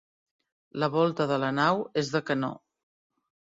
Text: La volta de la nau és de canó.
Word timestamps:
La 0.83 0.89
volta 0.95 1.27
de 1.33 1.37
la 1.43 1.51
nau 1.59 1.83
és 2.05 2.11
de 2.15 2.23
canó. 2.31 2.51